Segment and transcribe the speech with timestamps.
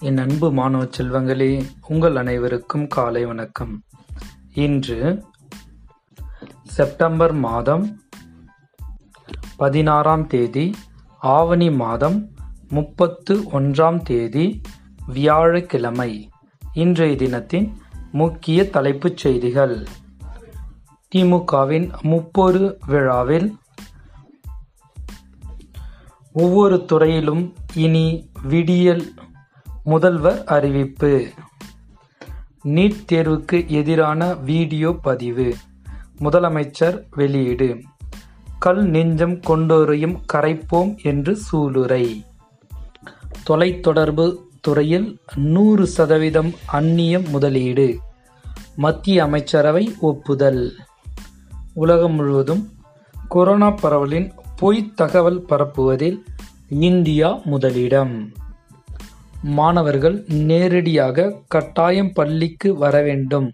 [0.00, 3.82] என் அன்பு மாணவ செல்வங்களே உங்கள் அனைவருக்கும் காலை வணக்கம்.
[4.52, 5.24] இன்று
[6.64, 8.00] செப்டம்பர் மாதம்
[9.56, 10.74] பதினாறாம் தேதி
[11.18, 12.30] ஆவணி மாதம்
[12.68, 14.60] முப்பத்து ஒன்றாம் தேதி
[15.06, 16.30] வியாழக்கிழமை.
[16.72, 17.76] இன்றைய தினத்தின்
[18.12, 19.86] முக்கிய தலைப்புச் செய்திகள்.
[21.14, 23.56] திமுகவின் முப்பொரு விழாவில்
[26.32, 29.04] ஒவ்வொரு துறையிலும் இனி விடியல்
[29.88, 31.28] முதல்வர் அறிவிப்பு.
[32.64, 35.54] நீட் தேர்வுக்கு எதிரான வீடியோ பதிவு.
[36.18, 37.82] முதலமைச்சர் வெளியீடு.
[38.58, 42.24] கல் நெஞ்சம் கொண்டோரையும் கரைப்போம் என்று சூளுரை.
[43.48, 47.98] தொலைத்தொடர்பு துறையில் நூறு சதவீதம் அந்நிய முதலீடு.
[48.76, 50.76] மத்திய அமைச்சரவை ஒப்புதல்.
[51.72, 52.72] உலகம் முழுவதும்
[53.28, 56.18] கொரோனா பரவலின் பொய்த் தகவல் பரப்புவதில்
[56.68, 58.32] இந்தியா முதலிடம்.
[59.42, 63.52] மாணவர்கள் நேரடியாக கட்டாயம் பள்ளிக்கு வர வேண்டும்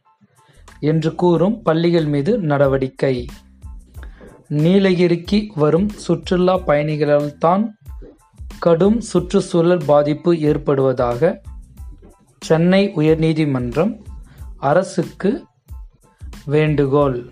[0.81, 3.27] என்று கூறும் பள்ளிகள் மீது நடவடிக்கை.
[4.49, 7.77] நீலகிரிக்கு வரும் சுற்றுலா பயணிகளால் தான்
[8.59, 11.41] கடும் சுற்றுச்சூழல் பாதிப்பு ஏற்படுவதாக
[12.39, 14.01] சென்னை உயர்நீதிமன்றம்
[14.59, 15.45] அரசுக்கு
[16.45, 17.31] வேண்டுகோள்.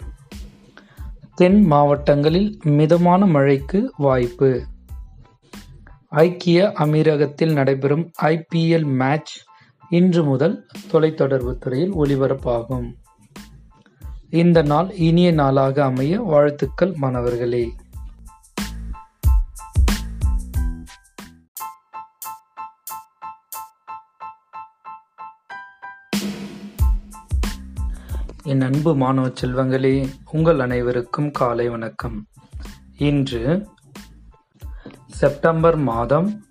[1.34, 4.62] தென் மாவட்டங்களில் மிதமான மழைக்கு வாய்ப்பு.
[6.14, 9.40] ஐக்கிய அமீரகத்தில் நடைபெறும் ஐபிஎல் மேட்ச்
[9.88, 12.92] இன்று முதல் தொலைத்தொடர்பு துறையில் ஒளிபரப்பாகும்
[14.30, 17.72] இந்த நாள் இனிய நாளாக அமைய வாழ்த்துக்கள் மாணவர்களே.
[28.42, 32.26] என் அன்பு மாணவ செல்வங்களே உங்கள் அனைவருக்கும் காலை வணக்கம்.
[32.96, 33.66] இன்று
[35.12, 36.44] செப்டம்பர் மாதம்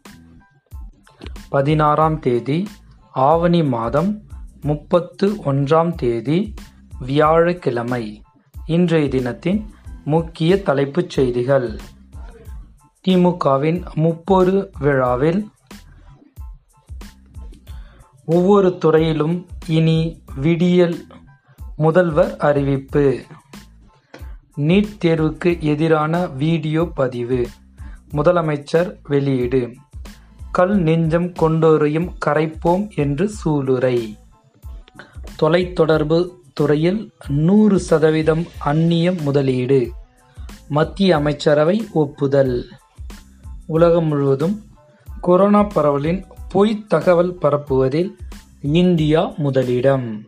[1.49, 2.67] பதினாறாம் தேதி
[3.11, 4.21] ஆவணி மாதம்
[4.61, 6.53] முப்பத்து ஒன்றாம் தேதி
[6.99, 8.21] வியாழக்கிழமை.
[8.65, 9.73] இன்றைய தினத்தின்
[10.05, 11.79] முக்கிய தலைப்புச் செய்திகள்.
[13.07, 15.49] திமுகவின் முப்பொரு விழாவில்
[18.25, 21.05] ஒவ்வொரு துறையிலும் இனி விடியல்
[21.75, 23.21] முதல்வர் அறிவிப்பு.
[24.57, 27.47] நீட் தேர்வுக்கு எதிரான வீடியோ பதிவு.
[28.11, 29.75] முதலமைச்சர் வெளியீடு.
[30.51, 34.17] கல் நெஞ்சம் கொண்டோரையும் கரைப்போம் என்று சூளுரை.
[35.41, 39.91] தொலைத்தொடர்பு துறையில் நூறு சதவீதம் அந்நிய முதலீடு.
[40.69, 42.69] மத்திய அமைச்சரவை ஒப்புதல்.
[43.65, 44.63] உலகம் முழுவதும்
[45.21, 48.11] கொரோனா பரவலின் பொய்த் தகவல் பரப்புவதில்
[48.61, 50.23] இந்தியா முதலிடம்.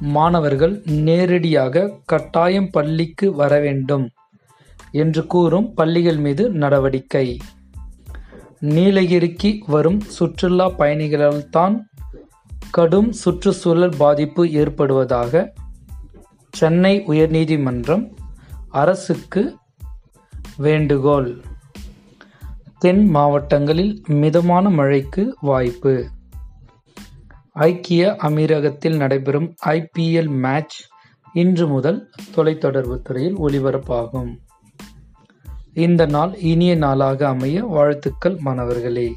[0.00, 4.10] மாணவர்கள் நேரடியாக கட்டாயம் பள்ளிக்கு வர வேண்டும்.
[4.90, 7.38] என்று கூறும் பள்ளிகள் மீது நடவடிக்கை.
[8.60, 11.88] நீலகிரிக்கு வரும் சுற்றுலா பயணிகளால் தான்
[12.70, 15.52] கடும் சுற்றுச்சூழல் பாதிப்பு ஏற்படுவதாக
[16.50, 18.10] சென்னை உயர்நீதிமன்றம்
[18.68, 19.56] அரசுக்கு
[20.56, 21.40] வேண்டுகோள்.
[22.78, 26.08] தென் மாவட்டங்களில் மிதமான மழைக்கு வாய்ப்பு.
[27.52, 30.84] ஐக்கிய அமீரகத்தில் நடைபெறும் ஐபிஎல் மேட்ச்
[31.32, 34.36] இன்று முதல் தொலைத்தொடர்பு துறையில் ஒளிபரப்பாகும்
[35.76, 39.08] இந்த நாள் இனிய நாளாக அமைய வாழ்த்துக்கள் மாணவர்களே.